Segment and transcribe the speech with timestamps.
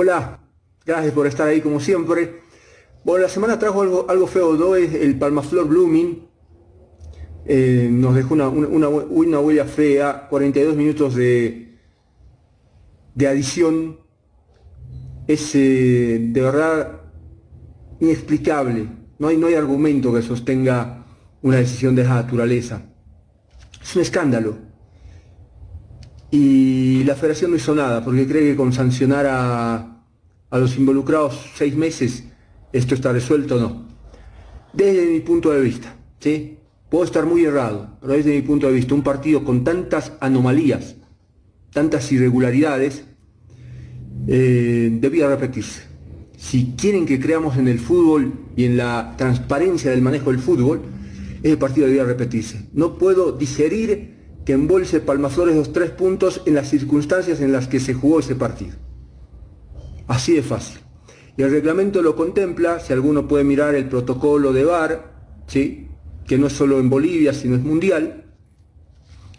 [0.00, 0.38] Hola,
[0.86, 2.40] gracias por estar ahí como siempre.
[3.04, 4.76] Bueno, la semana trajo algo, algo feo, ¿no?
[4.76, 6.28] Es el Palmaflor Blooming.
[7.46, 8.48] Eh, nos dejó una,
[9.40, 11.78] huella fea, 42 minutos de,
[13.14, 13.98] de adición.
[15.26, 17.00] Es eh, de verdad
[17.98, 18.86] inexplicable.
[19.18, 21.06] No hay, no hay argumento que sostenga
[21.42, 22.82] una decisión de esa naturaleza.
[23.82, 24.67] Es un escándalo.
[26.30, 30.02] Y la federación no hizo nada porque cree que con sancionar a,
[30.50, 32.24] a los involucrados seis meses
[32.72, 33.88] esto está resuelto no.
[34.72, 36.58] Desde mi punto de vista, ¿sí?
[36.90, 40.96] Puedo estar muy errado, pero desde mi punto de vista, un partido con tantas anomalías,
[41.72, 43.04] tantas irregularidades,
[44.26, 45.82] eh, debía repetirse.
[46.36, 50.82] Si quieren que creamos en el fútbol y en la transparencia del manejo del fútbol,
[51.42, 52.68] ese partido debía repetirse.
[52.72, 54.17] No puedo digerir
[54.48, 58.34] que embolse Palmaflores los tres puntos en las circunstancias en las que se jugó ese
[58.34, 58.76] partido.
[60.06, 60.78] Así de fácil.
[61.36, 65.12] Y el reglamento lo contempla, si alguno puede mirar el protocolo de VAR,
[65.48, 65.88] ¿sí?
[66.26, 68.24] que no es solo en Bolivia, sino es mundial,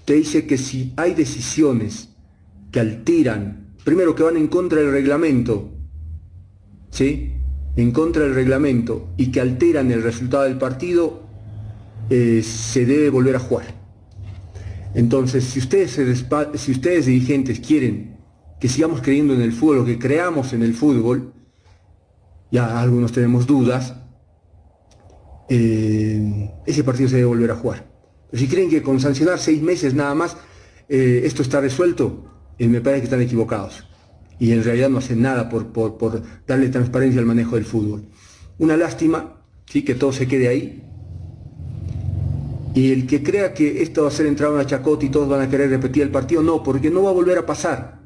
[0.05, 2.09] te dice que si hay decisiones
[2.71, 5.71] que alteran, primero que van en contra del reglamento,
[6.91, 7.33] ¿sí?
[7.77, 11.23] en contra del reglamento y que alteran el resultado del partido,
[12.11, 13.78] eh, se debe volver a jugar.
[14.93, 15.99] Entonces, si ustedes,
[16.55, 18.17] si ustedes dirigentes quieren
[18.59, 21.33] que sigamos creyendo en el fútbol que creamos en el fútbol,
[22.51, 23.95] ya algunos tenemos dudas,
[25.49, 27.89] eh, ese partido se debe volver a jugar.
[28.29, 30.37] Pero si creen que con sancionar seis meses nada más
[30.87, 32.25] eh, esto está resuelto,
[32.57, 33.85] eh, me parece que están equivocados.
[34.39, 38.05] Y en realidad no hacen nada por, por, darle transparencia al manejo del fútbol.
[38.57, 39.83] Una lástima, ¿sí?
[39.83, 40.83] que todo se quede ahí.
[42.73, 45.41] Y el que crea que esto va a ser entrar una chacota y todos van
[45.41, 47.99] a querer repetir el partido, no, porque no va a volver a pasar.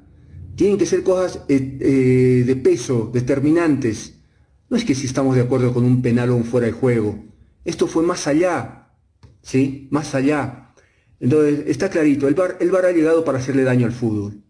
[0.55, 4.19] Tienen que ser cosas de peso, determinantes,
[4.69, 7.23] no es que si estamos de acuerdo con un penal o un fuera de juego.
[7.63, 8.89] Esto fue más allá,
[9.41, 9.87] ¿sí?
[9.91, 10.73] Más allá.
[11.19, 14.41] Entonces, está clarito, el VAR, el ha llegado para hacerle daño al fútbol.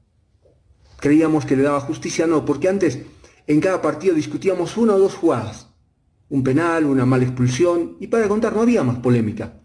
[1.00, 3.00] Creíamos que le daba justicia, no, porque antes
[3.48, 5.70] en cada partido discutíamos una o dos jugadas.
[6.30, 9.60] Un penal, una mala expulsión, y para contar no había más polémica.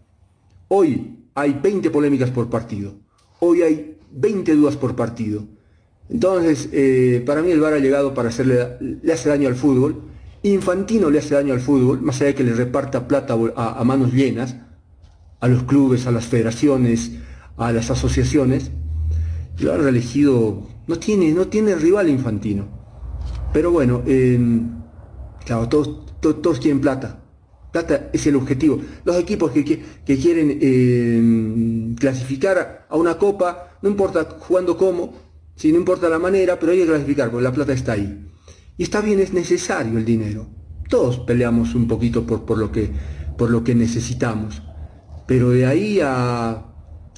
[0.69, 2.93] Hoy hay 20 polémicas por partido.
[3.39, 5.45] Hoy hay 20 dudas por partido.
[6.09, 10.09] Entonces, eh, para mí el VAR ha llegado para hacerle le hace daño al fútbol
[10.43, 14.13] Infantino le hace daño al fútbol, más allá de que le reparta plata a, manos
[14.13, 14.55] llenas,
[15.41, 17.11] a los clubes, a las federaciones,
[17.57, 18.71] a las asociaciones.
[19.59, 22.67] Lo han reelegido, no tiene, no tiene rival Infantino.
[23.51, 24.01] Pero bueno,
[25.45, 27.21] claro, todos, todos, quieren plata.
[27.71, 28.79] Plata es el objetivo.
[29.05, 35.13] Los equipos que, quieren clasificar a una copa, no importa jugando cómo,
[35.55, 38.27] si no importa la manera, pero hay que clasificar, porque la plata está ahí.
[38.77, 40.47] Y está bien, es necesario el dinero.
[40.89, 42.89] Todos peleamos un poquito por, por, lo, que,
[43.37, 44.63] por lo que necesitamos.
[45.27, 46.69] Pero de ahí a,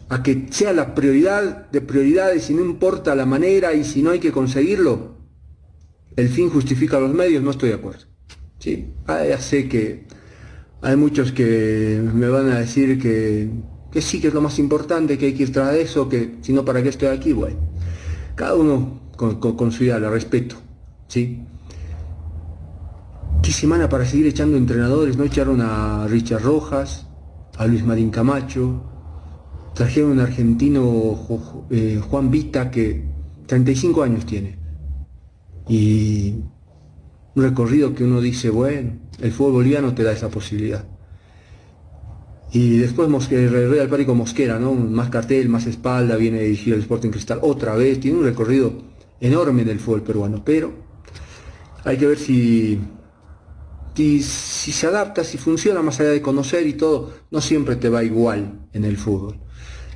[0.09, 4.09] a que sea la prioridad de prioridades y no importa la manera y si no
[4.09, 5.16] hay que conseguirlo,
[6.18, 8.06] el fin justifica los medios, no estoy de acuerdo.
[8.59, 10.06] Sí, ah, ya sé que
[10.81, 13.50] hay muchos que me van a decir que,
[13.92, 16.53] que sí, que es lo más importante, que hay que ir tras eso, que si
[16.53, 17.34] no, ¿para qué estoy aquí?
[17.34, 17.58] Bueno,
[18.36, 20.56] cada uno con, con su idea, la respeto.
[21.12, 21.44] ¿sí?
[23.44, 25.25] Qué semana para seguir echando entrenadores, ¿no?
[25.25, 27.06] Echaron a Richard Rojas,
[27.58, 28.81] a Luis Marín Camacho,
[29.74, 31.19] trajeron un argentino
[31.69, 33.03] eh, Juan Vita que
[33.48, 34.58] 35 años tiene.
[35.68, 36.36] Y
[37.36, 40.86] un recorrido que uno dice, bueno, el fútbol boliviano te da esa posibilidad.
[42.53, 44.74] Y después Real Párico Mosquera, ¿no?
[44.74, 48.74] Más cartel, más espalda, viene a dirigir el Sporting Cristal otra vez, tiene un recorrido
[49.22, 50.74] enorme del fútbol peruano, pero
[51.86, 52.80] hay que ver si,
[53.96, 58.03] si, se adapta, si funciona más allá de conocer y todo, no siempre te va
[58.03, 59.40] igual en el fútbol.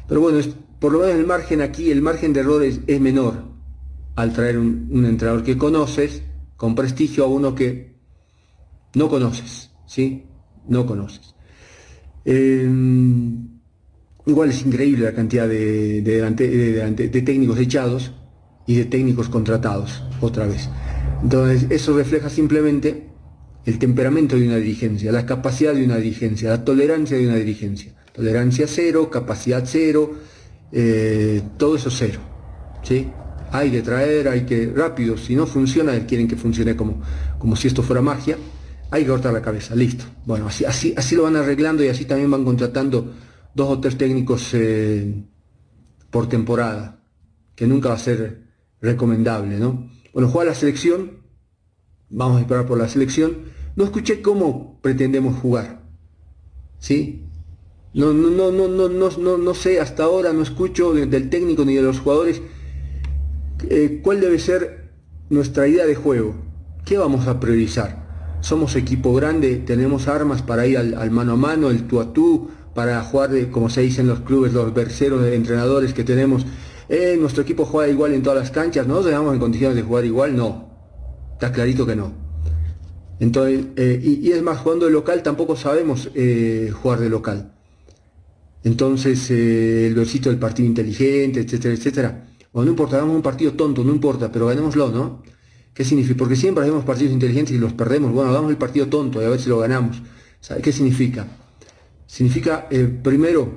[0.08, 0.40] Pero bueno,
[0.80, 3.44] por lo menos el margen aquí, el margen de errores es menor
[4.16, 6.22] al traer un, entrenador que conoces,
[6.58, 7.96] con prestigio a uno que
[8.94, 10.24] no conoces, ¿sí?
[10.68, 11.36] No conoces.
[12.24, 13.60] Em,
[14.26, 16.02] igual es increíble la cantidad de,
[17.26, 18.12] técnicos echados
[18.66, 20.70] y de técnicos contratados, otra vez.
[21.22, 23.10] Entonces, eso refleja simplemente
[23.66, 27.94] el temperamento de una dirigencia, la capacidad de una dirigencia, la tolerancia de una dirigencia.
[28.14, 30.14] Tolerancia cero, capacidad cero,
[30.72, 32.20] eh, todo eso cero.
[32.84, 33.08] ¿sí?
[33.52, 37.02] Hay que traer, hay que, rápido, si no funciona, quieren que funcione como,
[37.40, 38.38] como si esto fuera magia,
[38.92, 40.06] hay que cortar la cabeza, listo.
[40.26, 43.14] Bueno, así, así, así lo van arreglando y así también van contratando
[43.54, 45.24] dos o tres técnicos eh,
[46.10, 47.04] por temporada,
[47.56, 48.44] que nunca va a ser
[48.82, 49.90] recomendable, ¿no?
[50.14, 51.24] Bueno, juega la selección,
[52.10, 53.54] vamos a esperar por la selección.
[53.76, 55.82] No escuché cómo pretendemos jugar,
[56.80, 57.26] ¿sí?
[57.94, 61.76] No, no, no, no, no, no, no sé, hasta ahora no escucho del técnico ni
[61.76, 62.42] de los jugadores
[63.70, 64.92] eh, cuál debe ser
[65.30, 66.36] nuestra idea de juego.
[66.86, 68.38] ¿Qué vamos a priorizar?
[68.42, 72.50] Somos equipo grande, tenemos armas para ir al, mano a mano, el tú a tú,
[72.74, 76.46] para jugar, de, como se dice en los clubes, los berceros de entrenadores que tenemos.
[76.90, 79.00] Eh, nuestro equipo juega igual en todas las canchas, ¿no?
[79.00, 80.36] ¿Estamos en condiciones de jugar igual?
[80.36, 80.70] No.
[81.34, 82.14] Está clarito que no.
[83.20, 86.10] Entonces, eh, y, es más, jugando de local tampoco sabemos
[86.74, 87.52] jugar de local.
[88.64, 92.26] Entonces, el versito del partido inteligente, etcétera, etcétera.
[92.58, 95.22] O no importa, hagamos un partido tonto, no importa, pero ganémoslo, ¿no?
[95.74, 96.18] ¿Qué significa?
[96.18, 98.14] Porque siempre hacemos partidos inteligentes y los perdemos.
[98.14, 100.02] Bueno, hagamos el partido tonto y a ver si lo ganamos.
[100.40, 101.28] ¿Sabe qué significa?
[102.08, 103.52] Significa, eh, primero,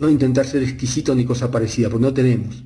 [0.00, 2.64] no intentar ser exquisito ni cosa parecida, porque no tenemos.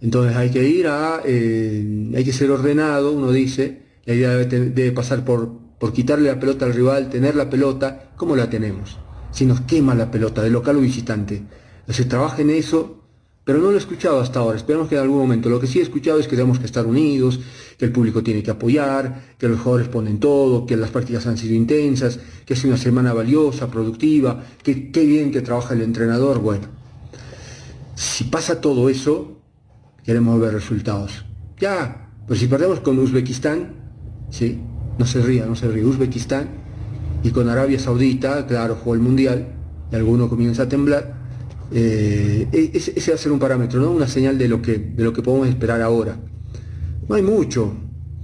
[0.00, 4.92] Entonces hay que ir a, eh, hay que ser ordenado, uno dice, la idea debe,
[4.92, 5.50] pasar por,
[5.80, 8.96] por quitarle la pelota al rival, tener la pelota, ¿cómo la tenemos?
[9.32, 11.42] Si nos quema la pelota, de local o visitante.
[11.88, 13.01] Se trabaja en eso
[13.44, 15.48] pero no lo he escuchado hasta ahora, esperamos que en algún momento.
[15.48, 17.40] Lo que sí he escuchado es que tenemos que estar unidos,
[17.76, 21.36] que el público tiene que apoyar, que los jugadores ponen todo, que las prácticas han
[21.36, 26.38] sido intensas, que es una semana valiosa, productiva, que qué bien que trabaja el entrenador.
[26.38, 26.66] Bueno,
[27.96, 29.40] si pasa todo eso,
[30.04, 31.24] queremos ver resultados.
[31.58, 33.74] Ya, pero si perdemos con Uzbekistán,
[34.30, 34.60] ¿sí?
[34.98, 36.48] no se ría, no se ríe, Uzbekistán,
[37.24, 39.48] y con Arabia Saudita, claro, jugó el Mundial,
[39.90, 41.21] y alguno comienza a temblar,
[41.74, 43.90] eh, e-, ese, va a ser un parámetro, ¿no?
[43.90, 46.16] una señal de lo, que, de lo que podemos esperar ahora.
[47.08, 47.72] No hay mucho,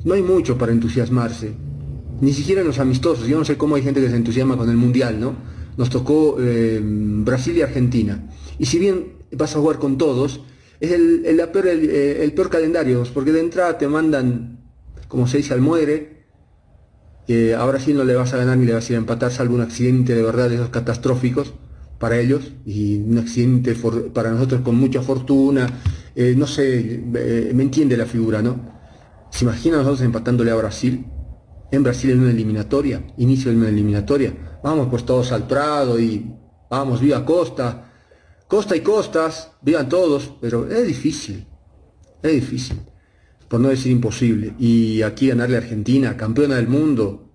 [0.04, 1.52] no hay mucho para entusiasmarse.
[2.20, 3.26] Ni siquiera en los amistosos.
[3.28, 5.34] Yo no sé cómo hay gente que se entusiasma con el Mundial, ¿no?
[5.76, 8.28] Nos tocó eh, Brasil y Argentina.
[8.58, 10.40] Y si bien vas a jugar con todos,
[10.80, 11.22] es el,
[11.52, 14.58] peor, eh, el, peor calendario, porque de entrada te mandan,
[15.06, 16.24] como se dice, al muere.
[17.56, 19.54] ahora sí no le vas a ganar ni le vas a ir a empatar, salvo
[19.54, 21.54] un accidente de verdad de esos catastróficos
[21.98, 23.74] para ellos y un accidente
[24.12, 25.68] para nosotros con mucha fortuna,
[26.14, 28.78] eh, no sé, eh, me entiende la figura, ¿no?
[29.30, 31.06] ¿Se imagina nosotros empatándole a Brasil?
[31.70, 34.60] En Brasil en una eliminatoria, inicio de una eliminatoria.
[34.62, 36.34] Vamos pues todos al Prado y
[36.70, 37.92] vamos, viva Costa,
[38.46, 41.46] Costa y Costas, vivan todos, pero es difícil,
[42.22, 42.80] es difícil,
[43.48, 44.54] por no decir imposible.
[44.58, 47.30] Y aquí ganarle a Argentina, campeona del mundo,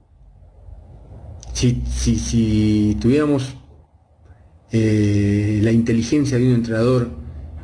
[1.54, 3.56] si, si, si tuviéramos
[4.76, 7.10] eh, la inteligencia de un entrenador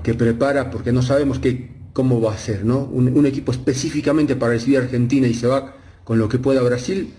[0.03, 2.83] que prepara, porque no sabemos qué, cómo va a ser, ¿no?
[2.83, 7.15] Un, equipo específicamente para recibir a Argentina y se va con lo que pueda Brasil,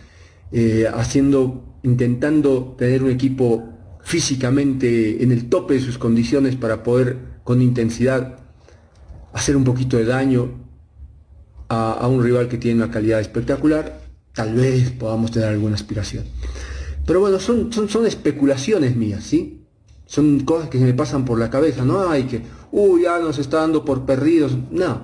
[0.52, 3.68] eh, haciendo, intentando tener un equipo
[4.00, 8.38] físicamente en el tope de sus condiciones para poder con intensidad
[9.32, 10.52] hacer un poquito de daño
[11.68, 14.02] a, un rival que tiene una calidad espectacular,
[14.34, 16.26] tal vez podamos tener alguna aspiración.
[17.04, 19.59] Pero bueno, son, son, son especulaciones mías, ¿sí?
[20.10, 22.42] Son cosas que se me pasan por la cabeza, no hay que,
[22.72, 24.58] uy, ya nos está dando por perdidos.
[24.72, 25.02] No.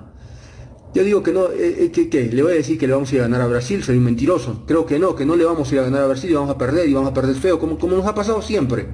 [0.94, 2.24] Yo digo que no, eh, eh, que, ¿qué?
[2.24, 4.02] le voy a decir que le vamos a ir a ganar a Brasil, soy un
[4.02, 4.64] mentiroso.
[4.66, 6.50] Creo que no, que no le vamos a ir a ganar a Brasil y vamos
[6.50, 8.88] a perder y vamos a perder feo, como, como nos ha pasado siempre.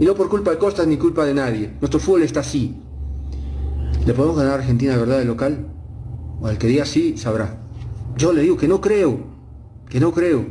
[0.00, 1.76] Y no por culpa de Costas ni culpa de nadie.
[1.80, 2.74] Nuestro fútbol está así.
[4.04, 5.68] ¿Le podemos ganar a Argentina verdad de local?
[6.40, 7.68] O al que diga sí, sabrá.
[8.16, 9.20] Yo le digo que no creo,
[9.88, 10.44] que no creo.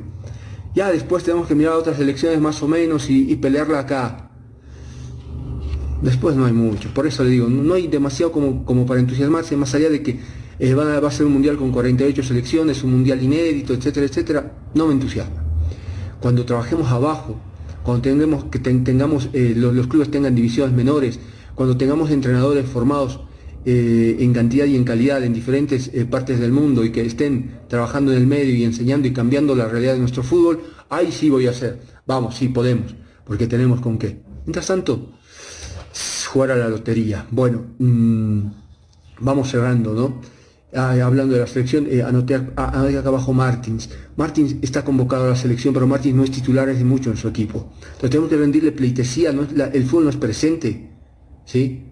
[0.73, 4.28] Ya después tenemos que mirar otras elecciones más o menos y pelearla acá.
[6.01, 9.57] Después no hay mucho, por eso le digo, no hay demasiado como, como para entusiasmarse,
[9.57, 10.19] más allá de que
[10.59, 14.87] eh, va, a ser un mundial con 48 selecciones, un mundial inédito, etcétera, etcétera, no
[14.87, 15.41] me entusiasma.
[16.19, 17.39] Cuando trabajemos abajo,
[17.83, 21.19] cuando tengamos, que tengamos, eh, los, clubes tengan divisiones menores,
[21.55, 23.21] cuando tengamos entrenadores formados
[23.65, 28.11] eh, en cantidad y en calidad en diferentes partes del mundo y que estén trabajando
[28.11, 31.47] en el medio y enseñando y cambiando la realidad de nuestro fútbol, ahí sí voy
[31.47, 31.79] a hacer.
[32.05, 34.21] Vamos, sí podemos, porque tenemos con qué.
[34.45, 35.13] Mientras tanto,
[36.29, 37.25] jugar a la lotería.
[37.31, 38.41] Bueno, mm,
[39.21, 40.21] vamos cerrando, ¿no?
[40.73, 43.89] Ah, hablando de la selección, eh, anoté, acá abajo Martins.
[44.15, 47.27] Martins está convocado a la selección, pero Martins no es titular desde mucho en su
[47.27, 47.73] equipo.
[47.81, 49.41] Entonces tenemos que rendirle pleitesía, ¿no?
[49.41, 50.91] el fútbol no es presente,
[51.45, 51.85] ¿sí?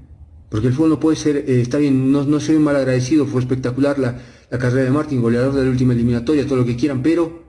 [0.50, 3.42] Porque el fútbol no puede ser, eh, está bien, no, no soy mal agradecido, fue
[3.42, 4.20] espectacular la,
[4.52, 7.44] la carrera de Martins, goleador de la última eliminatoria, todo lo que quieran, pero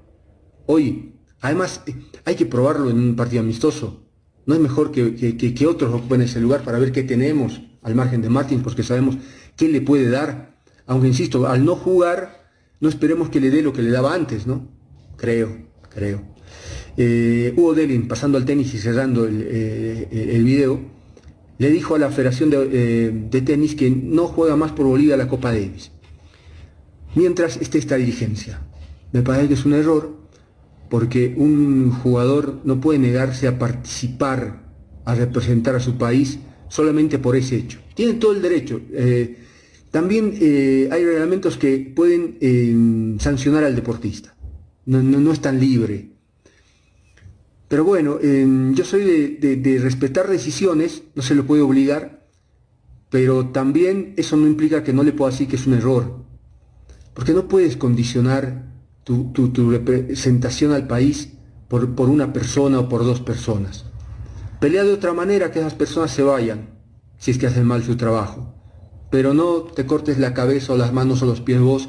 [0.64, 4.07] hoy, además, eh, hay que probarlo en un partido amistoso.
[4.49, 8.31] No es mejor que, otros ocupen ese lugar para ver qué tenemos al margen de
[8.31, 9.19] Martins, porque sabemos
[9.57, 10.57] qué le puede dar.
[10.87, 12.49] Aunque insisto, al no jugar,
[12.81, 14.67] no esperemos que le dé lo que le daba antes, ¿no?
[15.19, 15.55] Creo,
[15.90, 16.23] creo.
[16.97, 20.81] Eh, Hugo Delin, pasando al tenis y cerrando el, eh, video,
[21.59, 25.28] le dijo a la Federación de, de Tenis que no juega más por Bolivia la
[25.28, 25.93] Copa Davis.
[27.14, 28.62] Mientras esté esta dirigencia.
[29.12, 30.17] Me parece que es un error
[30.88, 34.62] porque un jugador no puede negarse a participar,
[35.04, 37.78] a representar a su país solamente por ese hecho.
[37.95, 38.80] Tiene todo el derecho.
[38.92, 39.37] Eh,
[39.90, 44.35] también eh, hay reglamentos que pueden eh, sancionar al deportista.
[44.87, 46.11] No, es tan libre.
[47.68, 52.26] Pero bueno, yo soy de, respetar decisiones, no se lo puede obligar,
[53.11, 56.25] pero también eso no implica que no le pueda decir que es un error.
[57.12, 58.67] Porque no puedes condicionar
[59.08, 61.32] tu, representación al país
[61.68, 63.86] por, por, una persona o por dos personas.
[64.60, 66.70] Pelea de otra manera que esas personas se vayan,
[67.16, 68.54] si es que hacen mal su trabajo.
[69.10, 71.88] Pero no te cortes la cabeza o las manos o los pies vos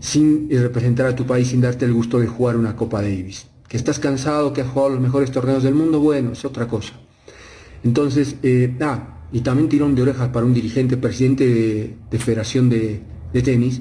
[0.00, 3.46] sin representar a tu país, sin darte el gusto de jugar una Copa Davis.
[3.66, 6.92] Que estás cansado, que has jugado los mejores torneos del mundo, bueno, es otra cosa.
[7.82, 13.00] Entonces, eh, ah, y también tirón de orejas para un dirigente, presidente de, Federación de,
[13.32, 13.80] de Tenis,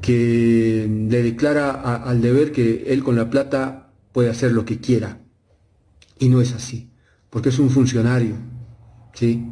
[0.00, 5.20] que le declara al deber que él con la plata puede hacer lo que quiera.
[6.18, 6.90] Y no es así,
[7.30, 8.34] porque es un funcionario.
[9.14, 9.44] ¿sí?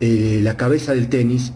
[0.00, 1.52] Eh, la cabeza del tenis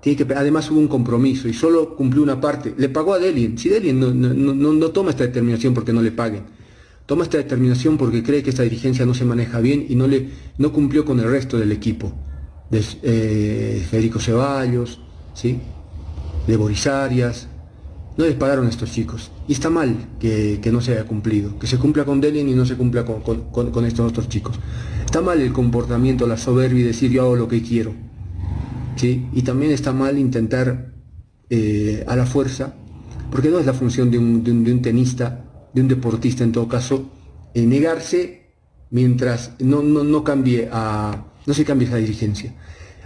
[0.00, 2.74] tiene que, además hubo un compromiso y solo cumplió una parte.
[2.76, 3.58] Le pagó a Delien.
[3.58, 6.44] Si Delien no, no, toma esta determinación porque no le paguen,
[7.06, 10.30] toma esta determinación porque cree que esta dirigencia no se maneja bien y no, le,
[10.58, 12.12] no cumplió con el resto del equipo.
[12.70, 15.00] De eh, Federico Ceballos,
[15.34, 15.60] ¿sí?
[16.46, 17.48] De Boris Arias,
[18.16, 19.30] no les pagaron a estos chicos.
[19.46, 22.64] Y está mal que, no se haya cumplido, que se cumpla con Delien y no
[22.64, 24.58] se cumpla con, estos otros chicos.
[25.04, 27.92] Está mal el comportamiento, la soberbia y decir yo hago lo que quiero.
[28.96, 29.26] ¿sí?
[29.32, 30.94] Y también está mal intentar
[31.50, 32.74] eh, a la fuerza,
[33.30, 37.10] porque no es la función de un, tenista, de un deportista en todo caso,
[37.54, 38.46] eh, negarse
[38.90, 42.54] mientras no, no, no, cambie a, no se cambie esa dirigencia.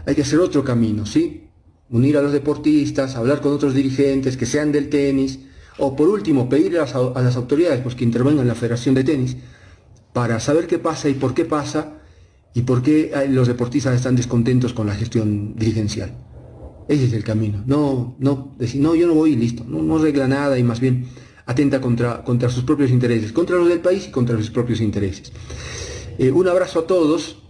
[0.06, 1.49] Hay que hacer otro camino, ¿sí?
[1.90, 5.40] Unir a los deportistas, hablar con otros dirigentes que sean del tenis,
[5.78, 9.36] o por último pedirle a las, autoridades pues, que intervengan en la Federación de Tenis
[10.12, 11.94] para saber qué pasa y por qué pasa
[12.54, 16.12] y por qué los deportistas están descontentos con la gestión dirigencial.
[16.88, 17.62] Ese es el camino.
[17.66, 19.64] No, no, decir, no, yo no voy y listo.
[19.66, 21.06] No, no arregla nada y más bien
[21.46, 25.32] atenta contra, contra sus propios intereses, contra los del país y contra sus propios intereses.
[26.18, 27.42] Eh, un abrazo a todos.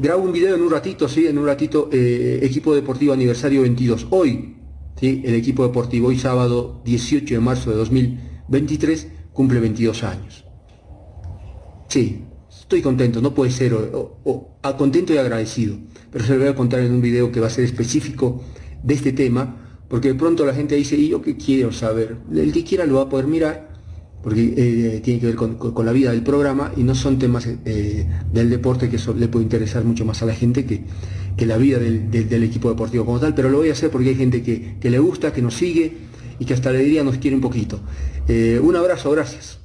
[0.00, 4.06] Grabo un video en un ratito, sí, en un ratito, eh, equipo deportivo aniversario 22.
[4.08, 4.56] Hoy,
[4.98, 10.46] sí, el equipo deportivo, hoy sábado 18 de marzo de 2023, cumple 22 años.
[11.88, 15.76] Sí, estoy contento, no puede ser, o, contento y agradecido,
[16.10, 18.42] pero se lo voy a contar en un video que va a ser específico
[18.82, 22.16] de este tema, porque de pronto la gente dice, ¿y yo qué quiero saber?
[22.34, 23.69] El que quiera lo va a poder mirar,
[24.22, 28.06] porque eh, tiene que ver con, la vida del programa y no son temas eh,
[28.32, 30.84] del deporte que le puede interesar mucho más a la gente que,
[31.46, 34.42] la vida del, equipo deportivo como tal, pero lo voy a hacer porque hay gente
[34.42, 35.92] que, le gusta, que nos sigue
[36.38, 37.80] y que hasta le diría nos quiere un poquito.
[38.28, 39.59] Eh, un abrazo, gracias.